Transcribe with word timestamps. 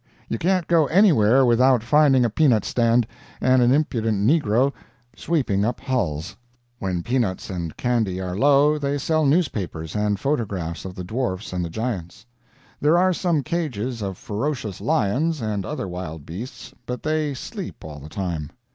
You 0.27 0.39
can't 0.39 0.65
go 0.65 0.87
anywhere 0.87 1.45
without 1.45 1.83
finding 1.83 2.25
a 2.25 2.29
peanut 2.31 2.65
stand, 2.65 3.05
and 3.39 3.61
an 3.61 3.71
impudent 3.71 4.25
negro 4.27 4.73
sweeping 5.15 5.63
up 5.63 5.79
hulls. 5.79 6.35
When 6.79 7.03
peanuts 7.03 7.51
and 7.51 7.77
candy 7.77 8.19
are 8.19 8.35
slow, 8.35 8.79
they 8.79 8.97
sell 8.97 9.27
newspapers 9.27 9.95
and 9.95 10.19
photographs 10.19 10.85
of 10.85 10.95
the 10.95 11.03
dwarfs 11.03 11.53
and 11.53 11.63
the 11.63 11.69
giants. 11.69 12.25
There 12.79 12.97
are 12.97 13.13
some 13.13 13.43
cages 13.43 14.01
of 14.01 14.17
ferocious 14.17 14.81
lions, 14.81 15.39
and 15.39 15.67
other 15.67 15.87
wild 15.87 16.25
beasts, 16.25 16.73
but 16.87 17.03
they 17.03 17.35
sleep 17.35 17.85
all 17.85 17.99
the 17.99 18.09
time. 18.09 18.49